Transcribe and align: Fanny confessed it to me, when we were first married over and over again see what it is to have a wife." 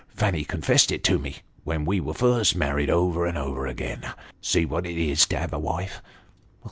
Fanny 0.15 0.43
confessed 0.43 0.91
it 0.91 1.03
to 1.03 1.19
me, 1.19 1.35
when 1.63 1.85
we 1.85 1.99
were 1.99 2.15
first 2.15 2.55
married 2.55 2.89
over 2.89 3.27
and 3.27 3.37
over 3.37 3.67
again 3.67 4.03
see 4.41 4.65
what 4.65 4.87
it 4.87 4.97
is 4.97 5.27
to 5.27 5.37
have 5.37 5.53
a 5.53 5.59
wife." 5.59 6.01